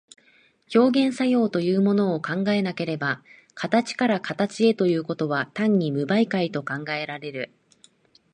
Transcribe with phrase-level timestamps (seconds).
[0.73, 3.21] 表現作用というものを考えなければ、
[3.53, 7.51] 形から形へということは単に無媒介と考えられる。